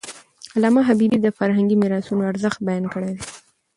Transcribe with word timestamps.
علامه 0.55 0.81
حبيبي 0.87 1.17
د 1.21 1.27
فرهنګي 1.37 1.75
میراثونو 1.81 2.27
ارزښت 2.31 2.59
بیان 2.67 2.85
کړی 2.93 3.11
دی. 3.15 3.23